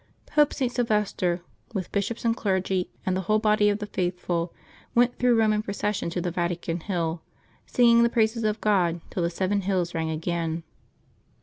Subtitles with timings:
[0.25, 0.71] Pope St.
[0.71, 1.43] Sylvester,
[1.75, 4.51] with bishops and clergy and the whole body of the faithful,
[4.95, 7.21] went through Eome in procession to the Vatican Hill,
[7.67, 10.63] singing the praises of God till the seven hills rang again.